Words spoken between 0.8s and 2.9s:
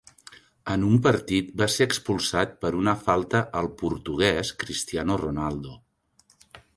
un partit va ser expulsat per